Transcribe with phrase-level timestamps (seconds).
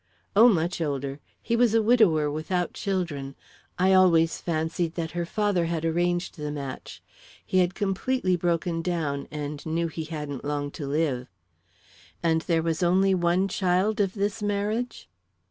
[0.35, 1.19] "Oh, much older.
[1.43, 3.35] He was a widower, without children.
[3.77, 7.03] I always fancied that her father had arranged the match.
[7.45, 11.27] He had completely broken down, and knew he hadn't long to live."
[12.23, 15.07] "And there was only one child of this marriage?"